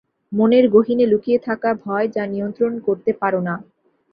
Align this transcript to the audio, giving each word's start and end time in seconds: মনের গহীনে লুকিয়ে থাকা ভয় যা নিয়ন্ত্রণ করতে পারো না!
মনের 0.31 0.65
গহীনে 0.69 1.05
লুকিয়ে 1.07 1.39
থাকা 1.47 1.69
ভয় 1.83 2.07
যা 2.15 2.23
নিয়ন্ত্রণ 2.25 2.73
করতে 2.87 3.11
পারো 3.21 3.39
না! 3.41 3.55